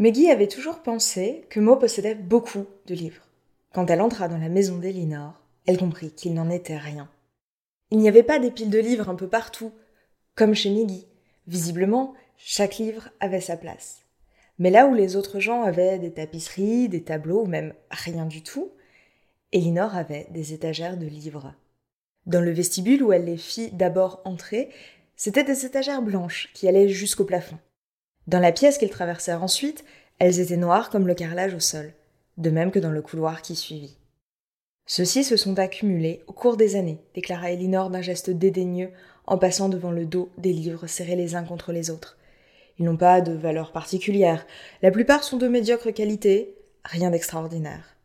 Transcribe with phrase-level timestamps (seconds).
[0.00, 3.28] Maggie avait toujours pensé que Mo possédait beaucoup de livres.
[3.74, 5.34] Quand elle entra dans la maison d'Elinor,
[5.66, 7.10] elle comprit qu'il n'en était rien.
[7.90, 9.72] Il n'y avait pas des piles de livres un peu partout,
[10.34, 11.06] comme chez Maggie.
[11.46, 14.06] Visiblement, chaque livre avait sa place.
[14.58, 18.42] Mais là où les autres gens avaient des tapisseries, des tableaux ou même rien du
[18.42, 18.72] tout,
[19.52, 21.52] Elinor avait des étagères de livres.
[22.24, 24.70] Dans le vestibule où elle les fit d'abord entrer,
[25.14, 27.58] c'étaient des étagères blanches qui allaient jusqu'au plafond.
[28.26, 29.84] Dans la pièce qu'ils traversèrent ensuite,
[30.18, 31.92] elles étaient noires comme le carrelage au sol,
[32.36, 33.96] de même que dans le couloir qui suivit.
[34.86, 38.90] Ceux-ci se sont accumulés au cours des années, déclara Elinor d'un geste dédaigneux
[39.26, 42.18] en passant devant le dos des livres serrés les uns contre les autres.
[42.78, 44.46] Ils n'ont pas de valeur particulière.
[44.82, 47.96] La plupart sont de médiocre qualité, rien d'extraordinaire.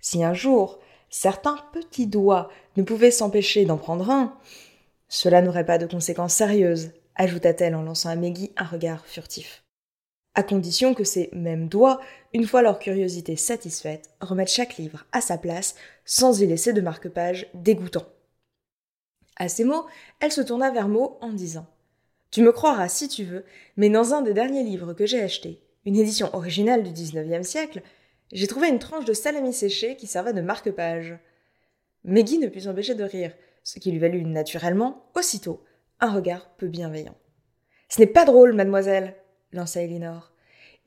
[0.00, 0.80] Si un jour
[1.10, 4.36] certains petits doigts ne pouvaient s'empêcher d'en prendre un,
[5.08, 9.61] cela n'aurait pas de conséquences sérieuses, ajouta-t-elle en lançant à Meggy un regard furtif.
[10.34, 12.00] À condition que ces mêmes doigts,
[12.32, 15.74] une fois leur curiosité satisfaite, remettent chaque livre à sa place
[16.06, 18.06] sans y laisser de marque-page dégoûtant.
[19.36, 19.86] À ces mots,
[20.20, 21.66] elle se tourna vers Mo en disant
[22.30, 23.44] Tu me croiras si tu veux,
[23.76, 27.82] mais dans un des derniers livres que j'ai acheté, une édition originale du XIXe siècle,
[28.32, 31.18] j'ai trouvé une tranche de salami séché qui servait de marque-page.
[32.04, 35.62] Meggy ne put s'empêcher de rire, ce qui lui valut naturellement, aussitôt,
[36.00, 37.16] un regard peu bienveillant.
[37.90, 39.14] Ce n'est pas drôle, mademoiselle,
[39.52, 40.32] lança Elinor.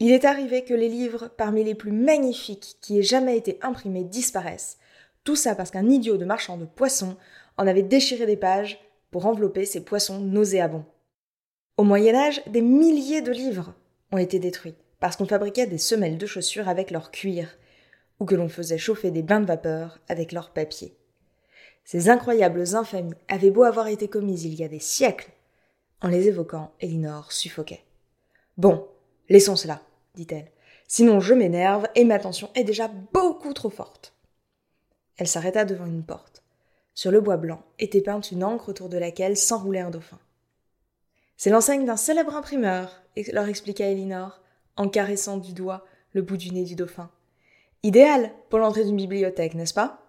[0.00, 4.04] Il est arrivé que les livres parmi les plus magnifiques qui aient jamais été imprimés
[4.04, 4.78] disparaissent.
[5.22, 7.16] Tout ça parce qu'un idiot de marchand de poissons
[7.56, 10.84] en avait déchiré des pages pour envelopper ces poissons nauséabonds.
[11.76, 13.74] Au Moyen Âge, des milliers de livres
[14.12, 17.58] ont été détruits parce qu'on fabriquait des semelles de chaussures avec leur cuir,
[18.20, 20.96] ou que l'on faisait chauffer des bains de vapeur avec leur papier.
[21.84, 25.30] Ces incroyables infamies avaient beau avoir été commises il y a des siècles.
[26.00, 27.84] En les évoquant, Elinor suffoquait.
[28.56, 28.86] Bon,
[29.28, 29.82] laissons cela,
[30.14, 30.50] dit-elle.
[30.86, 34.14] Sinon je m'énerve et ma tension est déjà beaucoup trop forte.
[35.16, 36.42] Elle s'arrêta devant une porte.
[36.94, 40.18] Sur le bois blanc était peinte une encre autour de laquelle s'enroulait un dauphin.
[41.36, 44.40] C'est l'enseigne d'un célèbre imprimeur, leur expliqua Elinor
[44.76, 47.10] en caressant du doigt le bout du nez du dauphin.
[47.82, 50.03] Idéal pour l'entrée d'une bibliothèque, n'est-ce pas?